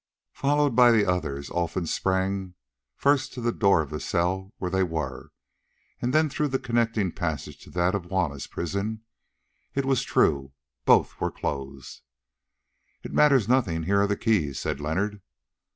[0.33, 2.55] Followed by the others, Olfan sprang
[2.95, 5.31] first to the door of the cell where they were,
[6.01, 9.03] and then through the connecting passage to that of Juanna's prison.
[9.75, 10.53] It was true,
[10.85, 12.01] both were closed.
[13.03, 15.21] "It matters nothing, here are the keys," said Leonard.